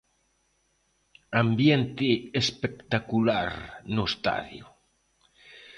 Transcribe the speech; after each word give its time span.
Ambiente 1.41 2.09
espectacular 2.41 3.47
no 3.95 4.03
estadio. 4.11 4.65